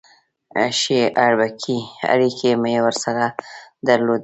[0.79, 1.01] ښې
[2.13, 3.23] اړیکې مې ورسره
[3.87, 4.19] درلودې.